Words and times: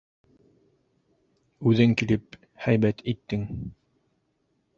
Үҙең 1.73 1.93
килеп 2.01 2.39
һәйбәт 2.65 3.05
иттең. 3.15 3.45